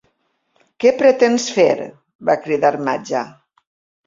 [0.83, 1.67] "Què pretens fer?"
[2.31, 3.23] va cridar Maja.